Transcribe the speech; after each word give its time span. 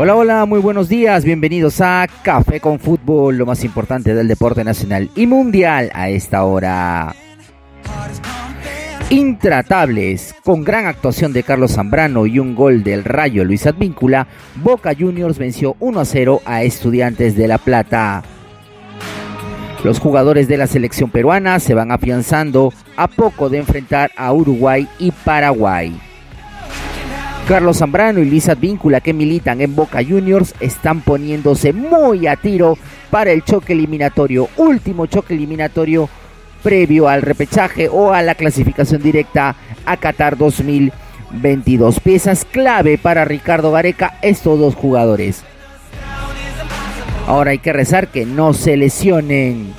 Hola, 0.00 0.14
hola, 0.14 0.46
muy 0.46 0.60
buenos 0.60 0.88
días, 0.88 1.24
bienvenidos 1.24 1.80
a 1.80 2.06
Café 2.22 2.60
con 2.60 2.78
Fútbol, 2.78 3.36
lo 3.36 3.46
más 3.46 3.64
importante 3.64 4.14
del 4.14 4.28
deporte 4.28 4.62
nacional 4.62 5.10
y 5.16 5.26
mundial 5.26 5.90
a 5.92 6.08
esta 6.08 6.44
hora. 6.44 7.16
Intratables, 9.10 10.36
con 10.44 10.62
gran 10.62 10.86
actuación 10.86 11.32
de 11.32 11.42
Carlos 11.42 11.72
Zambrano 11.72 12.26
y 12.26 12.38
un 12.38 12.54
gol 12.54 12.84
del 12.84 13.02
Rayo 13.02 13.44
Luis 13.44 13.66
Advíncula, 13.66 14.28
Boca 14.62 14.92
Juniors 14.96 15.36
venció 15.36 15.74
1 15.80 15.98
a 15.98 16.04
0 16.04 16.42
a 16.44 16.62
Estudiantes 16.62 17.34
de 17.34 17.48
La 17.48 17.58
Plata. 17.58 18.22
Los 19.82 19.98
jugadores 19.98 20.46
de 20.46 20.58
la 20.58 20.68
selección 20.68 21.10
peruana 21.10 21.58
se 21.58 21.74
van 21.74 21.90
afianzando 21.90 22.72
a 22.96 23.08
poco 23.08 23.48
de 23.48 23.58
enfrentar 23.58 24.12
a 24.16 24.32
Uruguay 24.32 24.86
y 25.00 25.10
Paraguay. 25.10 26.07
Carlos 27.48 27.78
Zambrano 27.78 28.20
y 28.20 28.26
Lisa 28.26 28.54
Víncula 28.54 29.00
que 29.00 29.14
militan 29.14 29.62
en 29.62 29.74
Boca 29.74 30.04
Juniors 30.06 30.54
están 30.60 31.00
poniéndose 31.00 31.72
muy 31.72 32.26
a 32.26 32.36
tiro 32.36 32.76
para 33.10 33.30
el 33.30 33.42
choque 33.42 33.72
eliminatorio, 33.72 34.50
último 34.58 35.06
choque 35.06 35.32
eliminatorio 35.32 36.10
previo 36.62 37.08
al 37.08 37.22
repechaje 37.22 37.88
o 37.88 38.12
a 38.12 38.20
la 38.20 38.34
clasificación 38.34 39.02
directa 39.02 39.56
a 39.86 39.96
Qatar 39.96 40.36
2022. 40.36 42.00
Piezas 42.00 42.44
clave 42.44 42.98
para 42.98 43.24
Ricardo 43.24 43.72
Gareca 43.72 44.18
estos 44.20 44.58
dos 44.58 44.74
jugadores. 44.74 45.42
Ahora 47.26 47.52
hay 47.52 47.60
que 47.60 47.72
rezar 47.72 48.08
que 48.08 48.26
no 48.26 48.52
se 48.52 48.76
lesionen 48.76 49.72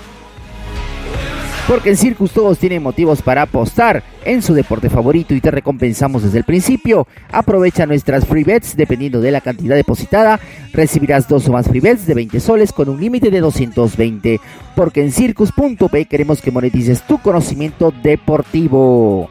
porque 1.70 1.92
en 1.92 1.98
Circus 1.98 2.32
todos 2.32 2.58
tienen 2.58 2.82
motivos 2.82 3.22
para 3.22 3.44
apostar 3.44 4.02
en 4.26 4.42
su 4.42 4.56
deporte 4.56 4.90
favorito 4.90 5.36
y 5.36 5.40
te 5.40 5.52
recompensamos 5.52 6.24
desde 6.24 6.40
el 6.40 6.44
principio. 6.44 7.08
Aprovecha 7.32 7.86
nuestras 7.86 8.26
free 8.26 8.44
bets 8.44 8.76
dependiendo 8.76 9.22
de 9.22 9.30
la 9.30 9.40
cantidad 9.40 9.76
depositada. 9.76 10.40
Recibirás 10.74 11.28
dos 11.28 11.48
o 11.48 11.52
más 11.52 11.68
free 11.68 11.80
bets 11.80 12.08
de 12.08 12.16
20 12.16 12.40
soles 12.40 12.74
con 12.74 12.90
un 12.90 13.00
límite 13.00 13.30
de 13.30 13.40
220. 13.40 14.42
Porque 14.76 15.04
en 15.04 15.12
circus.p 15.12 16.06
queremos 16.06 16.42
que 16.42 16.50
monetices 16.50 17.04
tu 17.04 17.20
conocimiento 17.20 17.94
deportivo. 18.02 19.30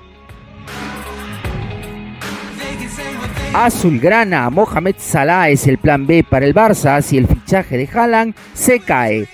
Azulgrana, 3.53 4.49
Mohamed 4.49 4.95
Salah 4.99 5.51
es 5.51 5.67
el 5.67 5.79
plan 5.79 6.07
B 6.07 6.23
para 6.23 6.47
el 6.47 6.55
Barça 6.55 7.03
si 7.03 7.19
el 7.19 7.27
fichaje 7.27 7.77
de 7.77 7.89
Haaland 7.93 8.35
se 8.55 8.79
cae 8.79 9.27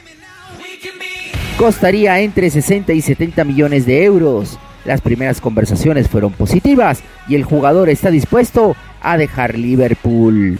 costaría 1.56 2.20
entre 2.20 2.50
60 2.50 2.92
y 2.92 3.00
70 3.00 3.44
millones 3.44 3.86
de 3.86 4.04
euros. 4.04 4.58
Las 4.84 5.00
primeras 5.00 5.40
conversaciones 5.40 6.08
fueron 6.08 6.32
positivas 6.32 7.02
y 7.28 7.36
el 7.36 7.44
jugador 7.44 7.88
está 7.88 8.10
dispuesto 8.10 8.76
a 9.00 9.16
dejar 9.16 9.58
Liverpool. 9.58 10.58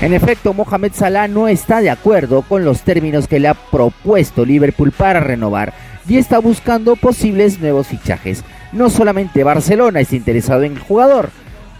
En 0.00 0.12
efecto, 0.12 0.52
Mohamed 0.52 0.92
Salah 0.94 1.26
no 1.26 1.48
está 1.48 1.80
de 1.80 1.90
acuerdo 1.90 2.42
con 2.42 2.64
los 2.64 2.82
términos 2.82 3.26
que 3.26 3.40
le 3.40 3.48
ha 3.48 3.54
propuesto 3.54 4.44
Liverpool 4.44 4.92
para 4.92 5.20
renovar 5.20 5.72
y 6.08 6.18
está 6.18 6.38
buscando 6.38 6.96
posibles 6.96 7.58
nuevos 7.60 7.88
fichajes. 7.88 8.44
No 8.72 8.90
solamente 8.90 9.44
Barcelona 9.44 10.00
está 10.00 10.16
interesado 10.16 10.62
en 10.62 10.72
el 10.72 10.78
jugador, 10.78 11.30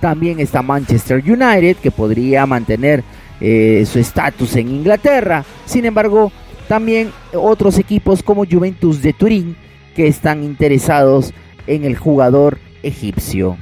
también 0.01 0.41
está 0.41 0.63
Manchester 0.63 1.23
United 1.25 1.77
que 1.77 1.91
podría 1.91 2.47
mantener 2.47 3.05
eh, 3.41 3.85
su 3.87 3.99
estatus 3.99 4.57
en 4.57 4.69
Inglaterra. 4.69 5.45
Sin 5.65 5.85
embargo, 5.85 6.33
también 6.69 7.11
otros 7.35 7.79
equipos 7.79 8.23
como 8.23 8.45
Juventus 8.45 9.03
de 9.03 9.13
Turín 9.13 9.57
que 9.97 10.07
están 10.07 10.45
interesados 10.45 11.33
en 11.67 11.85
el 11.85 11.97
jugador 11.97 12.59
egipcio. 12.83 13.57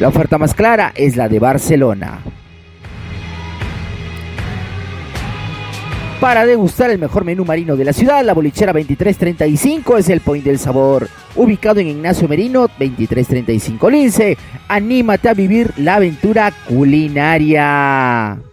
La 0.00 0.08
oferta 0.08 0.38
más 0.38 0.54
clara 0.54 0.92
es 0.94 1.16
la 1.16 1.28
de 1.28 1.38
Barcelona. 1.38 2.20
Para 6.20 6.46
degustar 6.46 6.90
el 6.90 6.98
mejor 6.98 7.24
menú 7.24 7.44
marino 7.44 7.76
de 7.76 7.84
la 7.84 7.92
ciudad, 7.92 8.24
la 8.24 8.34
bolichera 8.34 8.72
2335 8.72 9.98
es 9.98 10.08
el 10.08 10.20
point 10.20 10.44
del 10.44 10.58
sabor. 10.58 11.08
Ubicado 11.36 11.78
en 11.78 11.86
Ignacio 11.86 12.26
Merino 12.26 12.62
2335 12.62 13.90
Lince, 13.90 14.36
anímate 14.66 15.28
a 15.28 15.34
vivir 15.34 15.72
la 15.76 15.94
aventura 15.94 16.52
culinaria. 16.66 18.47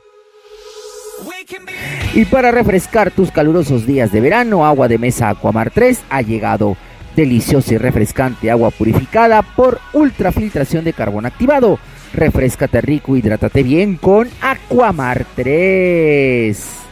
Y 2.14 2.26
para 2.26 2.52
refrescar 2.52 3.12
tus 3.12 3.32
calurosos 3.32 3.86
días 3.86 4.12
de 4.12 4.22
verano, 4.22 4.66
agua 4.66 4.88
de 4.88 4.98
mesa 4.98 5.30
Aquamar 5.30 5.70
3 5.70 6.04
ha 6.10 6.22
llegado. 6.22 6.78
Deliciosa 7.16 7.74
y 7.74 7.78
refrescante 7.78 8.52
agua 8.52 8.72
purificada 8.72 9.42
por 9.42 9.80
ultrafiltración 9.94 10.84
de 10.84 10.94
carbón 10.94 11.26
activado. 11.26 11.80
Refrescate 12.14 12.82
rico, 12.82 13.16
hidrátate 13.16 13.64
bien 13.64 13.98
con 13.98 14.30
Aquamar 14.42 15.26
3. 15.36 16.86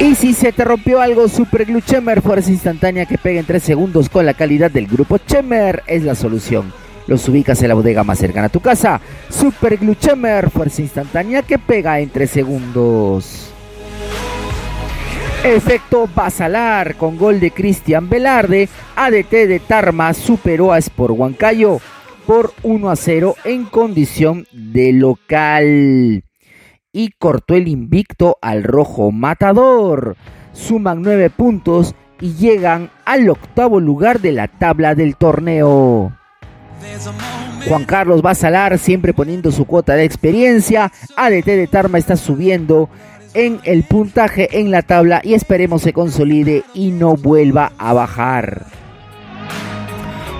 Y 0.00 0.14
si 0.16 0.32
se 0.34 0.52
te 0.52 0.64
rompió 0.64 1.00
algo, 1.00 1.28
Super 1.28 1.64
Glue 1.64 1.82
Chemer, 1.82 2.22
fuerza 2.22 2.50
instantánea 2.50 3.06
que 3.06 3.18
pega 3.18 3.40
en 3.40 3.46
3 3.46 3.62
segundos 3.62 4.08
con 4.08 4.26
la 4.26 4.34
calidad 4.34 4.70
del 4.70 4.86
grupo 4.86 5.18
Chemer 5.18 5.82
es 5.86 6.02
la 6.02 6.14
solución. 6.14 6.81
Los 7.06 7.28
ubicas 7.28 7.60
en 7.62 7.68
la 7.68 7.74
bodega 7.74 8.04
más 8.04 8.18
cercana 8.18 8.46
a 8.46 8.50
tu 8.50 8.60
casa. 8.60 9.00
Super 9.28 9.76
Glue 9.76 9.96
fuerza 10.52 10.82
instantánea 10.82 11.42
que 11.42 11.58
pega 11.58 12.00
en 12.00 12.10
3 12.10 12.30
segundos. 12.30 13.52
Efecto 15.44 16.08
Basalar 16.14 16.94
con 16.94 17.18
gol 17.18 17.40
de 17.40 17.50
Cristian 17.50 18.08
Velarde. 18.08 18.68
ADT 18.94 19.30
de 19.30 19.60
Tarma 19.60 20.14
superó 20.14 20.72
a 20.72 20.78
Sport 20.78 21.14
Huancayo 21.16 21.80
por 22.26 22.52
1 22.62 22.90
a 22.90 22.96
0 22.96 23.34
en 23.44 23.64
condición 23.64 24.46
de 24.52 24.92
local. 24.92 26.22
Y 26.92 27.10
cortó 27.18 27.54
el 27.54 27.66
invicto 27.66 28.38
al 28.40 28.62
rojo 28.62 29.10
matador. 29.10 30.16
Suman 30.52 31.02
9 31.02 31.30
puntos 31.30 31.96
y 32.20 32.34
llegan 32.34 32.90
al 33.04 33.28
octavo 33.28 33.80
lugar 33.80 34.20
de 34.20 34.30
la 34.30 34.46
tabla 34.46 34.94
del 34.94 35.16
torneo. 35.16 36.12
Juan 37.68 37.84
Carlos 37.84 38.22
Basalar 38.22 38.78
siempre 38.78 39.12
poniendo 39.12 39.52
su 39.52 39.64
cuota 39.64 39.94
de 39.94 40.04
experiencia. 40.04 40.92
ADT 41.16 41.46
de 41.46 41.66
Tarma 41.66 41.98
está 41.98 42.16
subiendo 42.16 42.88
en 43.34 43.60
el 43.64 43.84
puntaje 43.84 44.60
en 44.60 44.70
la 44.70 44.82
tabla 44.82 45.20
y 45.24 45.34
esperemos 45.34 45.82
se 45.82 45.92
consolide 45.92 46.64
y 46.74 46.90
no 46.90 47.16
vuelva 47.16 47.72
a 47.78 47.92
bajar. 47.92 48.66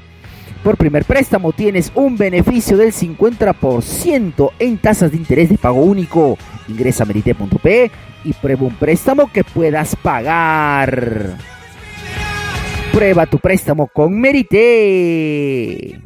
por 0.64 0.78
primer 0.78 1.04
préstamo 1.04 1.52
tienes 1.52 1.92
un 1.96 2.16
beneficio 2.16 2.78
del 2.78 2.94
50% 2.94 4.52
en 4.60 4.78
tasas 4.78 5.12
de 5.12 5.18
interés 5.18 5.50
de 5.50 5.58
pago 5.58 5.84
único. 5.84 6.38
Ingresa 6.70 7.04
a 7.04 7.08
merite.p 7.08 7.92
y 8.24 8.32
prueba 8.32 8.64
un 8.64 8.76
préstamo 8.76 9.30
que 9.34 9.44
puedas 9.44 9.98
pagar. 9.98 11.36
Prueba 12.94 13.26
tu 13.26 13.38
préstamo 13.38 13.88
con 13.88 14.18
Merite. 14.18 16.00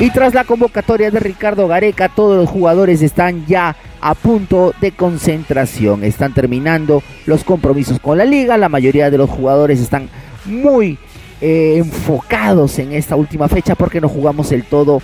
Y 0.00 0.10
tras 0.10 0.32
la 0.32 0.44
convocatoria 0.44 1.10
de 1.10 1.18
Ricardo 1.18 1.66
Gareca, 1.66 2.08
todos 2.08 2.36
los 2.36 2.48
jugadores 2.48 3.02
están 3.02 3.44
ya 3.46 3.74
a 4.00 4.14
punto 4.14 4.72
de 4.80 4.92
concentración. 4.92 6.04
Están 6.04 6.32
terminando 6.32 7.02
los 7.26 7.42
compromisos 7.42 7.98
con 7.98 8.16
la 8.16 8.24
liga. 8.24 8.56
La 8.56 8.68
mayoría 8.68 9.10
de 9.10 9.18
los 9.18 9.28
jugadores 9.28 9.80
están 9.80 10.08
muy 10.44 10.98
eh, 11.40 11.78
enfocados 11.78 12.78
en 12.78 12.92
esta 12.92 13.16
última 13.16 13.48
fecha 13.48 13.74
porque 13.74 14.00
no 14.00 14.08
jugamos 14.08 14.52
el 14.52 14.62
todo 14.62 15.02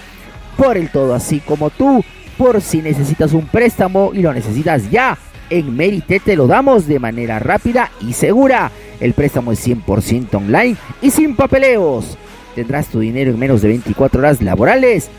por 0.56 0.76
el 0.76 0.91
todo. 0.91 1.12
Así 1.12 1.40
como 1.40 1.70
tú, 1.70 2.05
por 2.38 2.61
si 2.61 2.81
necesitas 2.81 3.32
un 3.32 3.47
préstamo 3.47 4.12
y 4.14 4.23
lo 4.23 4.32
necesitas 4.32 4.93
ya. 4.93 5.19
En 5.50 5.76
Merite 5.76 6.20
te 6.20 6.37
lo 6.37 6.47
damos 6.47 6.87
de 6.87 7.00
manera 7.00 7.40
rápida 7.40 7.90
y 8.00 8.12
segura. 8.12 8.70
El 9.00 9.12
préstamo 9.12 9.50
es 9.50 9.67
100% 9.67 10.37
online 10.37 10.76
y 11.02 11.11
sin 11.11 11.35
papeleos. 11.35 12.17
Tendrás 12.54 12.88
tu 12.88 13.00
dinero 13.00 13.30
en 13.30 13.38
menos 13.38 13.62
de 13.62 13.68
24 13.68 14.20
horas 14.20 14.42
laborales. 14.42 15.10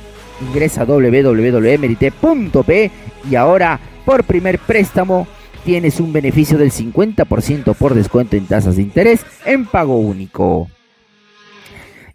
Ingresa 0.47 0.81
a 0.81 0.85
www.merite.p 0.85 2.11
y 3.29 3.35
ahora 3.35 3.79
por 4.05 4.23
primer 4.23 4.59
préstamo 4.59 5.27
tienes 5.63 5.99
un 5.99 6.13
beneficio 6.13 6.57
del 6.57 6.71
50% 6.71 7.75
por 7.75 7.93
descuento 7.93 8.35
en 8.35 8.45
tasas 8.45 8.75
de 8.75 8.83
interés 8.83 9.25
en 9.45 9.65
pago 9.65 9.97
único. 9.97 10.69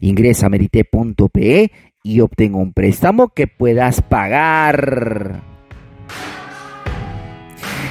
Ingresa 0.01 0.47
a 0.47 0.49
merite.pe 0.51 1.73
y 2.03 2.21
obtenga 2.21 2.59
un 2.59 2.73
préstamo 2.73 3.29
que 3.29 3.47
puedas 3.47 4.01
pagar. 4.01 5.43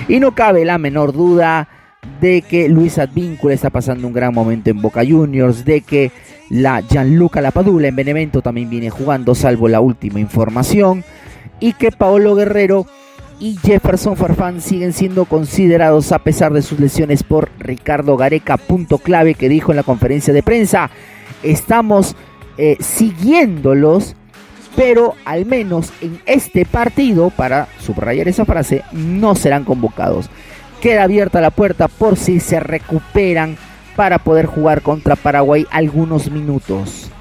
Y 0.07 0.19
no 0.19 0.33
cabe 0.33 0.65
la 0.65 0.79
menor 0.79 1.13
duda 1.13 1.69
de 2.19 2.41
que 2.41 2.67
Luis 2.67 2.97
Advíncula 2.97 3.53
está 3.53 3.69
pasando 3.69 4.07
un 4.07 4.13
gran 4.13 4.33
momento 4.33 4.71
en 4.71 4.81
Boca 4.81 5.03
Juniors, 5.07 5.65
de 5.65 5.81
que 5.81 6.11
la 6.49 6.81
Gianluca 6.81 7.41
Lapadula 7.41 7.87
en 7.87 7.95
Benevento 7.95 8.41
también 8.41 8.69
viene 8.69 8.89
jugando, 8.89 9.35
salvo 9.35 9.67
la 9.67 9.79
última 9.79 10.19
información, 10.19 11.03
y 11.59 11.73
que 11.73 11.91
Paolo 11.91 12.35
Guerrero 12.35 12.85
y 13.39 13.57
Jefferson 13.57 14.17
Farfán 14.17 14.59
siguen 14.59 14.91
siendo 14.91 15.25
considerados 15.25 16.11
a 16.11 16.19
pesar 16.19 16.51
de 16.51 16.61
sus 16.61 16.79
lesiones 16.79 17.23
por 17.23 17.49
Ricardo 17.59 18.17
Gareca, 18.17 18.57
punto 18.57 18.97
clave 18.97 19.35
que 19.35 19.47
dijo 19.47 19.71
en 19.71 19.77
la 19.77 19.83
conferencia 19.83 20.33
de 20.33 20.43
prensa. 20.43 20.89
Estamos 21.41 22.15
eh, 22.57 22.75
siguiéndolos, 22.79 24.15
pero 24.75 25.15
al 25.23 25.45
menos 25.45 25.93
en 26.01 26.19
este 26.25 26.65
partido, 26.65 27.29
para 27.29 27.67
subrayar 27.79 28.27
esa 28.27 28.45
frase, 28.45 28.83
no 28.91 29.35
serán 29.35 29.63
convocados. 29.63 30.29
Queda 30.81 31.03
abierta 31.03 31.41
la 31.41 31.51
puerta 31.51 31.87
por 31.87 32.17
si 32.17 32.39
se 32.39 32.59
recuperan 32.59 33.57
para 33.99 34.19
poder 34.19 34.45
jugar 34.45 34.81
contra 34.81 35.17
Paraguay 35.17 35.67
algunos 35.71 36.31
minutos. 36.31 37.11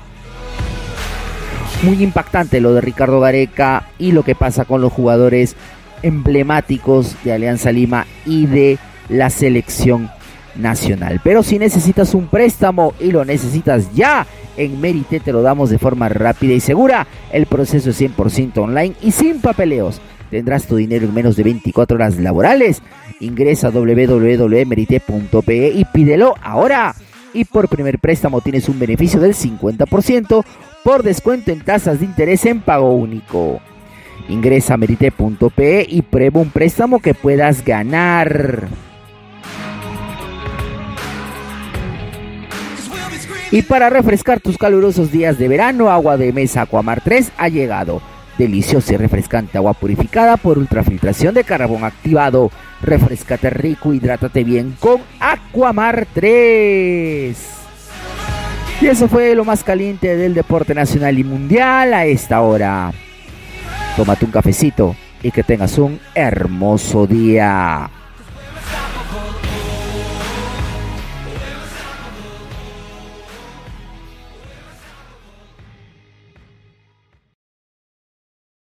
Muy 1.82 2.04
impactante 2.04 2.60
lo 2.60 2.72
de 2.72 2.80
Ricardo 2.80 3.18
Gareca 3.18 3.88
y 3.98 4.12
lo 4.12 4.22
que 4.22 4.36
pasa 4.36 4.64
con 4.64 4.80
los 4.80 4.92
jugadores 4.92 5.56
emblemáticos 6.04 7.16
de 7.24 7.32
Alianza 7.32 7.72
Lima 7.72 8.06
y 8.24 8.46
de 8.46 8.78
la 9.08 9.28
selección 9.28 10.08
nacional. 10.54 11.20
Pero 11.24 11.42
si 11.42 11.58
necesitas 11.58 12.14
un 12.14 12.28
préstamo 12.28 12.94
y 13.00 13.10
lo 13.10 13.24
necesitas 13.24 13.92
ya, 13.92 14.24
en 14.56 14.80
Merite 14.80 15.18
te 15.18 15.32
lo 15.32 15.42
damos 15.42 15.70
de 15.70 15.80
forma 15.80 16.08
rápida 16.08 16.54
y 16.54 16.60
segura. 16.60 17.08
El 17.32 17.46
proceso 17.46 17.90
es 17.90 18.00
100% 18.00 18.56
online 18.56 18.94
y 19.02 19.10
sin 19.10 19.40
papeleos. 19.40 20.00
Tendrás 20.30 20.66
tu 20.66 20.76
dinero 20.76 21.06
en 21.06 21.14
menos 21.14 21.36
de 21.36 21.42
24 21.42 21.96
horas 21.96 22.18
laborales. 22.18 22.82
Ingresa 23.20 23.68
a 23.68 23.70
www.merite.pe 23.70 25.68
y 25.74 25.84
pídelo 25.86 26.34
ahora. 26.42 26.94
Y 27.32 27.44
por 27.44 27.68
primer 27.68 27.98
préstamo 27.98 28.40
tienes 28.40 28.68
un 28.68 28.78
beneficio 28.78 29.20
del 29.20 29.34
50% 29.34 30.44
por 30.84 31.02
descuento 31.02 31.50
en 31.50 31.60
tasas 31.60 32.00
de 32.00 32.06
interés 32.06 32.46
en 32.46 32.60
pago 32.60 32.92
único. 32.92 33.60
Ingresa 34.28 34.74
a 34.74 34.76
merite.pe 34.76 35.86
y 35.88 36.02
prueba 36.02 36.40
un 36.40 36.50
préstamo 36.50 37.00
que 37.00 37.14
puedas 37.14 37.64
ganar. 37.64 38.68
Y 43.50 43.62
para 43.62 43.88
refrescar 43.88 44.40
tus 44.40 44.58
calurosos 44.58 45.10
días 45.10 45.38
de 45.38 45.48
verano, 45.48 45.88
agua 45.90 46.18
de 46.18 46.34
mesa 46.34 46.62
Aquamar 46.62 47.00
3 47.00 47.32
ha 47.38 47.48
llegado. 47.48 48.02
Deliciosa 48.38 48.94
y 48.94 48.96
refrescante 48.96 49.58
agua 49.58 49.74
purificada 49.74 50.36
por 50.36 50.58
ultrafiltración 50.58 51.34
de 51.34 51.44
carbón 51.44 51.84
activado. 51.84 52.50
Refrescate 52.80 53.50
rico, 53.50 53.92
hidrátate 53.92 54.44
bien 54.44 54.76
con 54.78 55.00
Aquamar 55.18 56.06
3. 56.14 57.36
Y 58.80 58.86
eso 58.86 59.08
fue 59.08 59.34
lo 59.34 59.44
más 59.44 59.64
caliente 59.64 60.16
del 60.16 60.34
deporte 60.34 60.72
nacional 60.72 61.18
y 61.18 61.24
mundial 61.24 61.92
a 61.92 62.06
esta 62.06 62.40
hora. 62.40 62.92
Tómate 63.96 64.24
un 64.24 64.30
cafecito 64.30 64.94
y 65.20 65.32
que 65.32 65.42
tengas 65.42 65.76
un 65.78 65.98
hermoso 66.14 67.08
día. 67.08 67.90